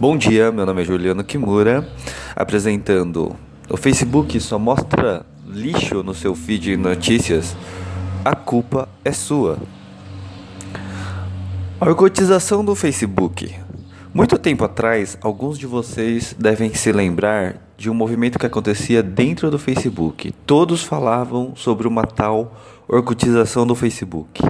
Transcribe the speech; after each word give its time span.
Bom 0.00 0.16
dia, 0.16 0.50
meu 0.50 0.66
nome 0.66 0.82
é 0.82 0.84
Juliano 0.84 1.22
Kimura, 1.22 1.86
apresentando 2.34 3.36
o 3.68 3.76
Facebook 3.76 4.40
só 4.40 4.58
mostra 4.58 5.24
lixo 5.46 6.02
no 6.02 6.14
seu 6.14 6.34
feed 6.34 6.62
de 6.62 6.76
notícias. 6.76 7.54
A 8.24 8.34
culpa 8.34 8.88
é 9.04 9.12
sua. 9.12 9.58
A 11.80 11.88
orcotização 11.88 12.64
do 12.64 12.74
Facebook. 12.74 13.54
Muito 14.14 14.38
tempo 14.38 14.64
atrás, 14.64 15.16
alguns 15.20 15.58
de 15.58 15.66
vocês 15.66 16.34
devem 16.38 16.74
se 16.74 16.90
lembrar 16.90 17.56
de 17.76 17.90
um 17.90 17.94
movimento 17.94 18.38
que 18.38 18.46
acontecia 18.46 19.02
dentro 19.02 19.50
do 19.50 19.58
Facebook. 19.58 20.32
Todos 20.46 20.82
falavam 20.82 21.54
sobre 21.54 21.86
uma 21.86 22.04
tal 22.04 22.56
orcotização 22.88 23.66
do 23.66 23.74
Facebook 23.74 24.42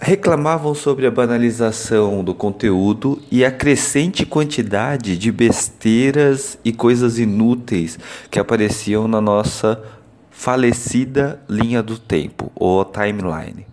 reclamavam 0.00 0.74
sobre 0.74 1.06
a 1.06 1.10
banalização 1.10 2.24
do 2.24 2.34
conteúdo 2.34 3.20
e 3.30 3.44
a 3.44 3.50
crescente 3.50 4.24
quantidade 4.24 5.16
de 5.16 5.30
besteiras 5.30 6.58
e 6.64 6.72
coisas 6.72 7.18
inúteis 7.18 7.98
que 8.30 8.38
apareciam 8.38 9.06
na 9.06 9.20
nossa 9.20 9.82
falecida 10.30 11.38
linha 11.46 11.82
do 11.82 11.98
tempo 11.98 12.50
ou 12.54 12.82
timeline. 12.82 13.66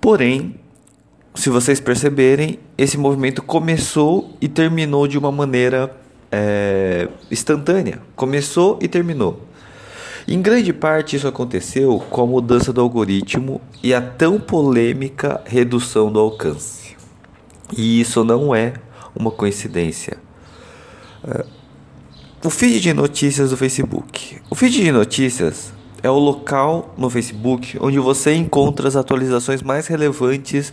Porém, 0.00 0.54
se 1.34 1.50
vocês 1.50 1.80
perceberem, 1.80 2.58
esse 2.78 2.96
movimento 2.96 3.42
começou 3.42 4.34
e 4.40 4.48
terminou 4.48 5.06
de 5.06 5.18
uma 5.18 5.30
maneira 5.30 5.94
é, 6.32 7.08
instantânea. 7.30 8.00
Começou 8.16 8.78
e 8.80 8.88
terminou. 8.88 9.42
Em 10.26 10.40
grande 10.40 10.72
parte, 10.72 11.16
isso 11.16 11.28
aconteceu 11.28 11.98
com 12.08 12.22
a 12.22 12.26
mudança 12.26 12.72
do 12.72 12.80
algoritmo 12.80 13.60
e 13.82 13.92
a 13.92 14.00
tão 14.00 14.40
polêmica 14.40 15.42
redução 15.44 16.10
do 16.10 16.18
alcance. 16.18 16.96
E 17.76 18.00
isso 18.00 18.24
não 18.24 18.54
é 18.54 18.72
uma 19.14 19.30
coincidência. 19.30 20.16
É, 21.26 21.44
o 22.42 22.48
feed 22.48 22.80
de 22.80 22.94
notícias 22.94 23.50
do 23.50 23.56
Facebook. 23.56 24.40
O 24.48 24.54
feed 24.54 24.82
de 24.82 24.92
notícias 24.92 25.73
é 26.04 26.10
o 26.10 26.18
local 26.18 26.94
no 26.98 27.08
Facebook 27.08 27.78
onde 27.80 27.98
você 27.98 28.34
encontra 28.34 28.86
as 28.86 28.94
atualizações 28.94 29.62
mais 29.62 29.86
relevantes 29.86 30.70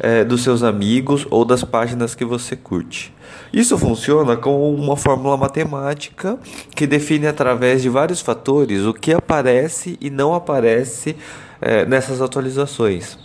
é, 0.00 0.24
dos 0.24 0.42
seus 0.42 0.64
amigos 0.64 1.24
ou 1.30 1.44
das 1.44 1.62
páginas 1.62 2.16
que 2.16 2.24
você 2.24 2.56
curte. 2.56 3.14
Isso 3.52 3.78
funciona 3.78 4.36
como 4.36 4.74
uma 4.74 4.96
fórmula 4.96 5.36
matemática 5.36 6.36
que 6.74 6.84
define 6.84 7.28
através 7.28 7.80
de 7.80 7.88
vários 7.88 8.20
fatores 8.20 8.84
o 8.84 8.92
que 8.92 9.12
aparece 9.12 9.96
e 10.00 10.10
não 10.10 10.34
aparece 10.34 11.14
é, 11.60 11.86
nessas 11.86 12.20
atualizações. 12.20 13.16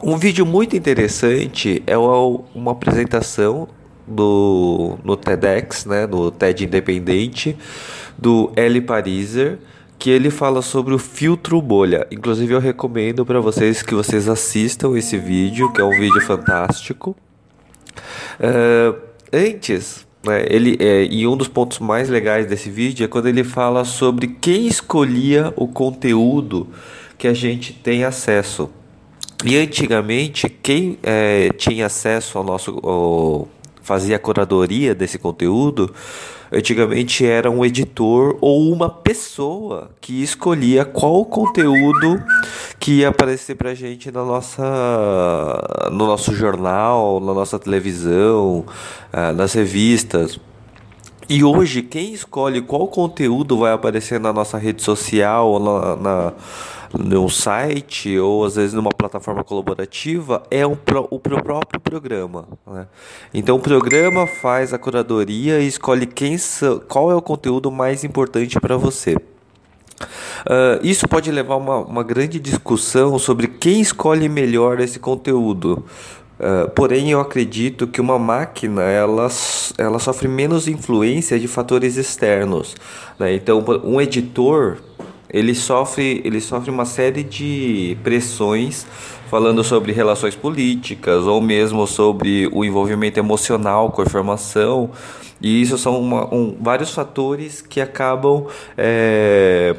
Um 0.00 0.16
vídeo 0.16 0.46
muito 0.46 0.76
interessante 0.76 1.82
é 1.84 1.98
uma 1.98 2.70
apresentação 2.70 3.66
do 4.06 4.96
no 5.02 5.16
TEDx, 5.16 5.84
né, 5.84 6.06
no 6.06 6.30
TED 6.30 6.64
Independente, 6.64 7.56
do 8.16 8.52
Eli 8.56 8.80
Pariser 8.80 9.58
que 9.98 10.10
ele 10.10 10.30
fala 10.30 10.62
sobre 10.62 10.94
o 10.94 10.98
filtro 10.98 11.60
bolha. 11.60 12.06
Inclusive 12.10 12.52
eu 12.52 12.60
recomendo 12.60 13.24
para 13.24 13.40
vocês 13.40 13.82
que 13.82 13.94
vocês 13.94 14.28
assistam 14.28 14.96
esse 14.96 15.16
vídeo, 15.16 15.72
que 15.72 15.80
é 15.80 15.84
um 15.84 15.90
vídeo 15.90 16.20
fantástico. 16.20 17.16
Uh, 18.38 18.98
antes, 19.32 20.06
né, 20.24 20.44
ele 20.48 20.76
é, 20.80 21.04
e 21.04 21.26
um 21.26 21.36
dos 21.36 21.48
pontos 21.48 21.78
mais 21.78 22.08
legais 22.08 22.46
desse 22.46 22.68
vídeo 22.70 23.04
é 23.04 23.08
quando 23.08 23.26
ele 23.26 23.44
fala 23.44 23.84
sobre 23.84 24.26
quem 24.26 24.66
escolhia 24.66 25.52
o 25.56 25.66
conteúdo 25.66 26.68
que 27.16 27.26
a 27.26 27.32
gente 27.32 27.72
tem 27.72 28.04
acesso. 28.04 28.70
E 29.44 29.56
antigamente 29.56 30.48
quem 30.48 30.98
é, 31.02 31.50
tinha 31.50 31.86
acesso 31.86 32.38
ao 32.38 32.44
nosso 32.44 32.78
ao, 32.82 33.48
fazia 33.86 34.16
a 34.16 34.18
curadoria 34.18 34.94
desse 34.94 35.18
conteúdo 35.18 35.94
Antigamente 36.52 37.26
era 37.26 37.50
um 37.50 37.64
editor 37.64 38.38
ou 38.40 38.72
uma 38.72 38.88
pessoa 38.88 39.90
que 40.00 40.22
escolhia 40.22 40.84
qual 40.84 41.24
conteúdo 41.24 42.22
que 42.78 43.00
ia 43.00 43.08
aparecer 43.08 43.56
pra 43.56 43.74
gente 43.74 44.12
na 44.12 44.24
nossa, 44.24 44.62
no 45.90 46.06
nosso 46.06 46.34
jornal, 46.34 47.18
na 47.20 47.34
nossa 47.34 47.58
televisão, 47.58 48.64
eh, 49.12 49.32
nas 49.32 49.54
revistas. 49.54 50.38
E 51.28 51.42
hoje, 51.42 51.82
quem 51.82 52.12
escolhe 52.12 52.62
qual 52.62 52.86
conteúdo 52.86 53.58
vai 53.58 53.72
aparecer 53.72 54.20
na 54.20 54.32
nossa 54.32 54.56
rede 54.56 54.82
social, 54.82 55.58
na, 55.58 55.96
na 55.96 56.32
num 56.98 57.28
site 57.28 58.18
ou 58.18 58.44
às 58.44 58.56
vezes 58.56 58.72
numa 58.74 58.90
plataforma 58.90 59.44
colaborativa 59.44 60.42
é 60.50 60.66
o 60.66 60.76
próprio 60.76 61.80
programa. 61.80 62.48
Né? 62.66 62.86
Então 63.32 63.56
o 63.56 63.60
programa 63.60 64.26
faz 64.26 64.72
a 64.72 64.78
curadoria 64.78 65.60
e 65.60 65.66
escolhe 65.66 66.06
quem 66.06 66.36
qual 66.88 67.10
é 67.10 67.14
o 67.14 67.22
conteúdo 67.22 67.70
mais 67.70 68.04
importante 68.04 68.58
para 68.60 68.76
você. 68.76 69.16
Uh, 70.44 70.78
isso 70.82 71.08
pode 71.08 71.30
levar 71.30 71.54
a 71.54 71.56
uma, 71.56 71.78
uma 71.78 72.02
grande 72.02 72.38
discussão 72.38 73.18
sobre 73.18 73.46
quem 73.46 73.80
escolhe 73.80 74.28
melhor 74.28 74.78
esse 74.80 74.98
conteúdo. 74.98 75.84
Uh, 76.38 76.68
porém, 76.70 77.10
eu 77.10 77.18
acredito 77.18 77.86
que 77.86 77.98
uma 77.98 78.18
máquina 78.18 78.82
ela, 78.82 79.28
ela 79.78 79.98
sofre 79.98 80.28
menos 80.28 80.68
influência 80.68 81.38
de 81.38 81.48
fatores 81.48 81.96
externos. 81.96 82.76
Né? 83.18 83.34
Então, 83.34 83.64
um 83.82 83.98
editor 84.00 84.76
ele 85.28 85.54
sofre, 85.54 86.20
ele 86.24 86.40
sofre 86.40 86.70
uma 86.70 86.84
série 86.84 87.22
de 87.22 87.96
pressões 88.02 88.86
falando 89.28 89.62
sobre 89.64 89.92
relações 89.92 90.34
políticas 90.36 91.24
ou 91.24 91.40
mesmo 91.40 91.86
sobre 91.86 92.48
o 92.52 92.64
envolvimento 92.64 93.18
emocional 93.18 93.90
com 93.90 94.02
a 94.02 94.04
informação. 94.04 94.90
E 95.40 95.60
isso 95.60 95.76
são 95.76 96.00
uma, 96.00 96.32
um, 96.32 96.56
vários 96.60 96.92
fatores 96.92 97.60
que 97.60 97.80
acabam. 97.80 98.46
É, 98.76 99.74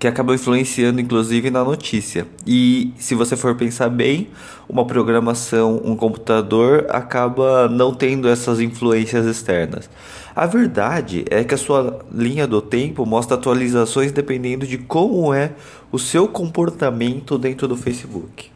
que 0.00 0.08
acabam 0.08 0.34
influenciando 0.34 0.98
inclusive 0.98 1.50
na 1.50 1.62
notícia. 1.62 2.26
E 2.46 2.90
se 2.96 3.14
você 3.14 3.36
for 3.36 3.54
pensar 3.54 3.90
bem, 3.90 4.28
uma 4.66 4.86
programação, 4.86 5.78
um 5.84 5.94
computador 5.94 6.86
acaba 6.88 7.68
não 7.68 7.94
tendo 7.94 8.26
essas 8.26 8.60
influências 8.60 9.26
externas. 9.26 9.90
A 10.34 10.46
verdade 10.46 11.26
é 11.28 11.44
que 11.44 11.54
a 11.54 11.58
sua 11.58 12.00
linha 12.10 12.46
do 12.46 12.62
tempo 12.62 13.04
mostra 13.04 13.36
atualizações 13.36 14.10
dependendo 14.10 14.66
de 14.66 14.78
como 14.78 15.34
é 15.34 15.52
o 15.92 15.98
seu 15.98 16.26
comportamento 16.26 17.36
dentro 17.36 17.68
do 17.68 17.76
Facebook. 17.76 18.50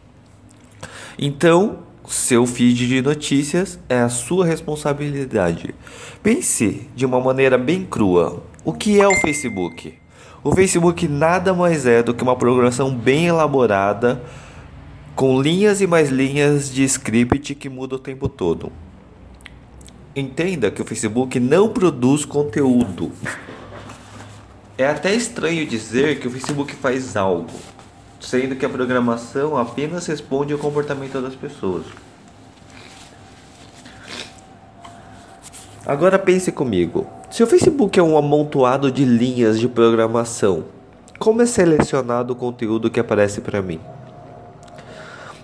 Então, 1.19 1.81
seu 2.09 2.47
feed 2.47 2.89
de 2.89 3.03
notícias 3.03 3.79
é 3.87 3.99
a 3.99 4.09
sua 4.09 4.47
responsabilidade. 4.47 5.75
Pense 6.23 6.89
de 6.97 7.05
uma 7.05 7.21
maneira 7.21 7.59
bem 7.59 7.85
crua: 7.85 8.43
o 8.65 8.73
que 8.73 8.99
é 8.99 9.07
o 9.07 9.15
Facebook? 9.17 10.04
O 10.45 10.55
Facebook 10.55 11.09
nada 11.09 11.55
mais 11.55 11.87
é 11.87 12.03
do 12.03 12.13
que 12.13 12.23
uma 12.23 12.37
programação 12.37 12.95
bem 12.95 13.29
elaborada 13.29 14.23
com 15.17 15.41
linhas 15.41 15.81
e 15.81 15.87
mais 15.87 16.11
linhas 16.11 16.71
de 16.71 16.85
script 16.85 17.55
que 17.55 17.71
muda 17.71 17.95
o 17.95 17.99
tempo 17.99 18.29
todo. 18.29 18.71
Entenda 20.15 20.71
que 20.71 20.83
o 20.83 20.85
Facebook 20.85 21.41
não 21.41 21.71
produz 21.71 22.27
conteúdo. 22.27 23.11
É 24.77 24.87
até 24.87 25.15
estranho 25.15 25.67
dizer 25.67 26.21
que 26.21 26.29
o 26.29 26.31
Facebook 26.31 26.75
faz 26.75 27.17
algo, 27.17 27.49
sendo 28.21 28.55
que 28.55 28.67
a 28.67 28.69
programação 28.69 29.57
apenas 29.57 30.07
responde 30.07 30.53
ao 30.53 30.59
comportamento 30.59 31.23
das 31.23 31.35
pessoas. 31.35 31.87
Agora 35.87 36.19
pense 36.19 36.53
comigo. 36.53 37.24
Se 37.35 37.43
o 37.43 37.49
Facebook 37.49 37.99
é 37.99 38.03
um 38.03 38.17
amontoado 38.17 38.93
de 38.93 39.05
linhas 39.05 39.59
de 39.59 39.67
programação, 39.67 40.67
como 41.19 41.43
é 41.43 41.47
selecionado 41.47 42.33
o 42.33 42.37
conteúdo 42.37 42.89
que 42.89 43.01
aparece 43.01 43.41
para 43.41 43.61
mim? 43.61 43.81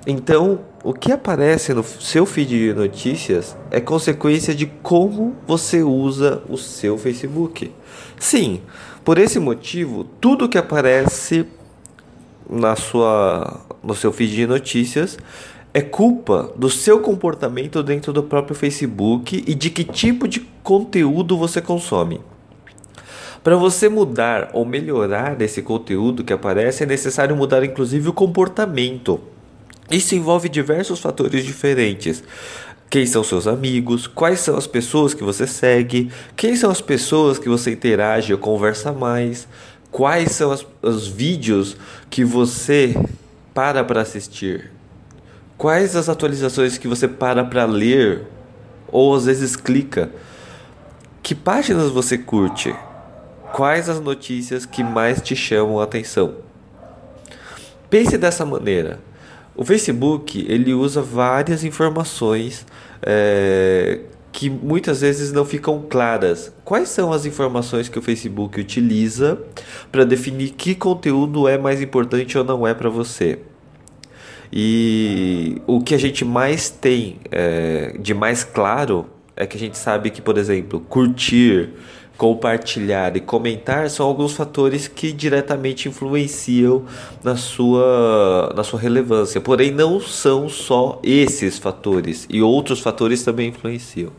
Então, 0.06 0.60
o 0.84 0.94
que 0.94 1.10
aparece 1.10 1.74
no 1.74 1.82
seu 1.82 2.24
feed 2.24 2.48
de 2.48 2.72
notícias 2.72 3.56
é 3.72 3.80
consequência 3.80 4.54
de 4.54 4.66
como 4.66 5.34
você 5.48 5.82
usa 5.82 6.44
o 6.48 6.56
seu 6.56 6.96
Facebook. 6.96 7.72
Sim, 8.20 8.60
por 9.04 9.18
esse 9.18 9.40
motivo, 9.40 10.04
tudo 10.20 10.48
que 10.48 10.58
aparece 10.58 11.44
na 12.48 12.76
sua 12.76 13.62
no 13.82 13.96
seu 13.96 14.12
feed 14.12 14.36
de 14.36 14.46
notícias 14.46 15.18
é 15.72 15.80
culpa 15.80 16.52
do 16.56 16.68
seu 16.68 17.00
comportamento 17.00 17.82
dentro 17.82 18.12
do 18.12 18.22
próprio 18.22 18.56
Facebook 18.56 19.44
e 19.46 19.54
de 19.54 19.70
que 19.70 19.84
tipo 19.84 20.26
de 20.26 20.40
conteúdo 20.62 21.36
você 21.36 21.60
consome. 21.60 22.20
Para 23.42 23.56
você 23.56 23.88
mudar 23.88 24.50
ou 24.52 24.66
melhorar 24.66 25.40
esse 25.40 25.62
conteúdo 25.62 26.24
que 26.24 26.32
aparece, 26.32 26.82
é 26.82 26.86
necessário 26.86 27.36
mudar 27.36 27.64
inclusive 27.64 28.08
o 28.08 28.12
comportamento. 28.12 29.20
Isso 29.90 30.14
envolve 30.14 30.48
diversos 30.48 31.00
fatores 31.00 31.44
diferentes. 31.44 32.22
Quem 32.90 33.06
são 33.06 33.22
seus 33.22 33.46
amigos? 33.46 34.06
Quais 34.06 34.40
são 34.40 34.56
as 34.56 34.66
pessoas 34.66 35.14
que 35.14 35.22
você 35.22 35.46
segue? 35.46 36.10
Quem 36.36 36.56
são 36.56 36.70
as 36.70 36.80
pessoas 36.80 37.38
que 37.38 37.48
você 37.48 37.70
interage 37.70 38.32
ou 38.32 38.38
conversa 38.38 38.92
mais? 38.92 39.46
Quais 39.90 40.32
são 40.32 40.50
as, 40.50 40.66
os 40.82 41.06
vídeos 41.06 41.76
que 42.10 42.24
você 42.24 42.94
para 43.54 43.82
para 43.84 44.02
assistir? 44.02 44.79
Quais 45.60 45.94
as 45.94 46.08
atualizações 46.08 46.78
que 46.78 46.88
você 46.88 47.06
para 47.06 47.44
para 47.44 47.66
ler 47.66 48.26
ou 48.90 49.14
às 49.14 49.26
vezes 49.26 49.56
clica. 49.56 50.10
Que 51.22 51.34
páginas 51.34 51.90
você 51.90 52.16
curte? 52.16 52.74
Quais 53.52 53.86
as 53.86 54.00
notícias 54.00 54.64
que 54.64 54.82
mais 54.82 55.20
te 55.20 55.36
chamam 55.36 55.78
a 55.78 55.84
atenção? 55.84 56.36
Pense 57.90 58.16
dessa 58.16 58.46
maneira. 58.46 59.00
O 59.54 59.62
Facebook 59.62 60.46
ele 60.48 60.72
usa 60.72 61.02
várias 61.02 61.62
informações 61.62 62.64
é, 63.02 64.00
que 64.32 64.48
muitas 64.48 65.02
vezes 65.02 65.30
não 65.30 65.44
ficam 65.44 65.84
claras. 65.90 66.50
Quais 66.64 66.88
são 66.88 67.12
as 67.12 67.26
informações 67.26 67.86
que 67.86 67.98
o 67.98 68.02
Facebook 68.02 68.58
utiliza 68.58 69.38
para 69.92 70.04
definir 70.04 70.52
que 70.52 70.74
conteúdo 70.74 71.46
é 71.46 71.58
mais 71.58 71.82
importante 71.82 72.38
ou 72.38 72.44
não 72.44 72.66
é 72.66 72.72
para 72.72 72.88
você? 72.88 73.40
E 74.52 75.60
o 75.66 75.80
que 75.80 75.94
a 75.94 75.98
gente 75.98 76.24
mais 76.24 76.70
tem 76.70 77.18
é, 77.30 77.96
de 77.98 78.12
mais 78.12 78.42
claro 78.42 79.06
é 79.36 79.46
que 79.46 79.56
a 79.56 79.60
gente 79.60 79.78
sabe 79.78 80.10
que, 80.10 80.20
por 80.20 80.36
exemplo, 80.36 80.80
curtir, 80.80 81.70
compartilhar 82.16 83.16
e 83.16 83.20
comentar 83.20 83.88
são 83.88 84.06
alguns 84.06 84.34
fatores 84.34 84.86
que 84.86 85.12
diretamente 85.12 85.88
influenciam 85.88 86.84
na 87.24 87.36
sua, 87.36 88.52
na 88.54 88.62
sua 88.62 88.78
relevância. 88.78 89.40
Porém, 89.40 89.70
não 89.70 90.00
são 90.00 90.48
só 90.48 91.00
esses 91.02 91.56
fatores 91.56 92.26
e 92.28 92.42
outros 92.42 92.80
fatores 92.80 93.22
também 93.22 93.48
influenciam. 93.48 94.12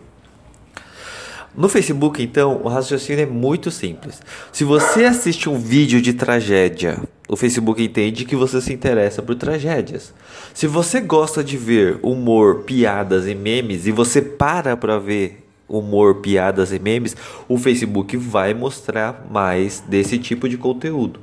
No 1.55 1.67
Facebook, 1.67 2.23
então, 2.23 2.61
o 2.63 2.69
raciocínio 2.69 3.23
é 3.23 3.25
muito 3.25 3.69
simples. 3.69 4.21
Se 4.53 4.63
você 4.63 5.03
assiste 5.03 5.49
um 5.49 5.59
vídeo 5.59 6.01
de 6.01 6.13
tragédia, 6.13 6.97
o 7.27 7.35
Facebook 7.35 7.83
entende 7.83 8.23
que 8.23 8.37
você 8.37 8.61
se 8.61 8.73
interessa 8.73 9.21
por 9.21 9.35
tragédias. 9.35 10.13
Se 10.53 10.65
você 10.65 11.01
gosta 11.01 11.43
de 11.43 11.57
ver 11.57 11.99
humor, 12.01 12.63
piadas 12.63 13.27
e 13.27 13.35
memes 13.35 13.85
e 13.85 13.91
você 13.91 14.21
para 14.21 14.77
para 14.77 14.97
ver 14.97 15.45
humor, 15.67 16.15
piadas 16.15 16.71
e 16.71 16.79
memes, 16.79 17.15
o 17.47 17.57
Facebook 17.57 18.15
vai 18.15 18.53
mostrar 18.53 19.25
mais 19.29 19.83
desse 19.87 20.17
tipo 20.17 20.47
de 20.47 20.57
conteúdo. 20.57 21.19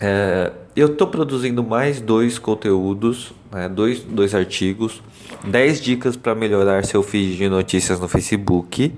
É, 0.00 0.52
eu 0.74 0.86
estou 0.86 1.06
produzindo 1.06 1.62
mais 1.62 2.00
dois 2.00 2.38
conteúdos, 2.38 3.32
né, 3.50 3.68
dois, 3.68 4.00
dois 4.00 4.34
artigos, 4.34 5.02
10 5.44 5.80
dicas 5.80 6.16
para 6.16 6.34
melhorar 6.34 6.84
seu 6.84 7.02
feed 7.02 7.36
de 7.36 7.48
notícias 7.48 7.98
no 7.98 8.08
Facebook, 8.08 8.94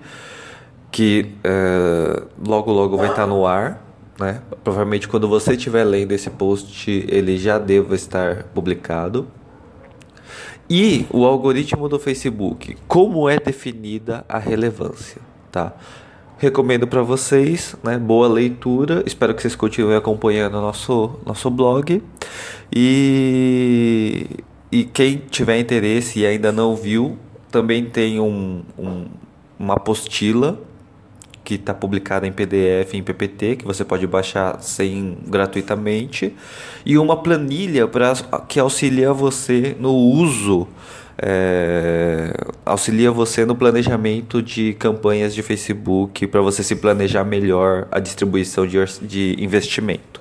que 0.90 1.32
é, 1.42 2.22
logo 2.46 2.70
logo 2.70 2.96
vai 2.96 3.08
estar 3.08 3.22
tá 3.22 3.26
no 3.26 3.46
ar. 3.46 3.82
Né? 4.18 4.40
Provavelmente 4.62 5.08
quando 5.08 5.26
você 5.28 5.54
estiver 5.54 5.84
lendo 5.84 6.12
esse 6.12 6.30
post, 6.30 6.90
ele 7.08 7.36
já 7.36 7.58
deva 7.58 7.94
estar 7.94 8.44
publicado. 8.54 9.26
E 10.68 11.06
o 11.10 11.24
algoritmo 11.24 11.88
do 11.88 11.98
Facebook, 11.98 12.76
como 12.88 13.28
é 13.28 13.38
definida 13.38 14.24
a 14.28 14.38
relevância, 14.38 15.20
tá? 15.52 15.74
Recomendo 16.44 16.86
para 16.86 17.00
vocês, 17.00 17.74
né? 17.82 17.96
Boa 17.96 18.28
leitura. 18.28 19.02
Espero 19.06 19.34
que 19.34 19.40
vocês 19.40 19.56
continuem 19.56 19.96
acompanhando 19.96 20.60
nosso, 20.60 21.18
nosso 21.24 21.48
blog. 21.48 22.02
E, 22.70 24.26
e 24.70 24.84
quem 24.84 25.22
tiver 25.30 25.58
interesse 25.58 26.20
e 26.20 26.26
ainda 26.26 26.52
não 26.52 26.76
viu, 26.76 27.16
também 27.50 27.86
tem 27.86 28.20
um, 28.20 28.62
um 28.78 29.06
uma 29.58 29.76
apostila 29.76 30.60
que 31.42 31.54
está 31.54 31.72
publicada 31.72 32.26
em 32.26 32.32
PDF, 32.32 32.92
em 32.92 33.02
PPT, 33.02 33.56
que 33.56 33.64
você 33.64 33.82
pode 33.82 34.06
baixar 34.06 34.60
sem 34.60 35.16
gratuitamente, 35.26 36.36
e 36.84 36.98
uma 36.98 37.16
planilha 37.16 37.88
para 37.88 38.12
que 38.46 38.60
auxilia 38.60 39.14
você 39.14 39.74
no 39.80 39.94
uso, 39.94 40.68
é, 41.18 42.32
auxilia 42.64 43.10
você 43.10 43.44
no 43.44 43.54
planejamento 43.54 44.42
de 44.42 44.74
campanhas 44.74 45.34
de 45.34 45.42
Facebook 45.42 46.26
para 46.26 46.40
você 46.40 46.62
se 46.62 46.76
planejar 46.76 47.24
melhor 47.24 47.86
a 47.90 48.00
distribuição 48.00 48.66
de, 48.66 48.78
de 49.02 49.36
investimento. 49.38 50.20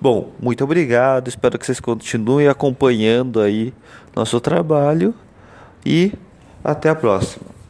Bom, 0.00 0.32
muito 0.40 0.64
obrigado. 0.64 1.28
Espero 1.28 1.58
que 1.58 1.64
vocês 1.64 1.78
continuem 1.78 2.48
acompanhando 2.48 3.40
aí 3.40 3.72
nosso 4.16 4.40
trabalho 4.40 5.14
e 5.86 6.12
até 6.64 6.88
a 6.88 6.94
próxima. 6.94 7.61